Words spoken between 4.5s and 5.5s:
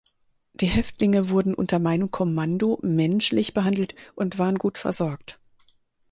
gut versorgt.